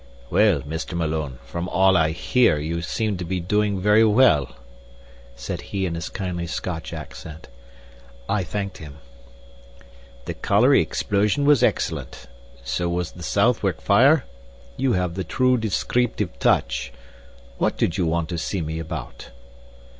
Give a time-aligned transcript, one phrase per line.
[0.31, 0.95] "Well, Mr.
[0.97, 4.55] Malone, from all I hear, you seem to be doing very well,"
[5.35, 7.49] said he in his kindly Scotch accent.
[8.27, 8.97] I thanked him.
[10.25, 12.25] "The colliery explosion was excellent.
[12.63, 14.25] So was the Southwark fire.
[14.75, 16.91] You have the true descreeptive touch.
[17.59, 19.29] What did you want to see me about?"